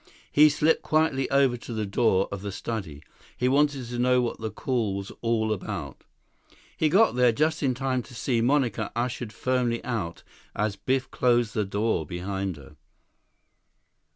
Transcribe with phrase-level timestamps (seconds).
[0.31, 3.03] He slipped quietly over to the door of the study.
[3.37, 6.03] He wanted to know what the call was all about.
[6.75, 10.23] He got there just in time to see Monica ushered firmly out
[10.55, 12.77] as Biff closed the door behind her.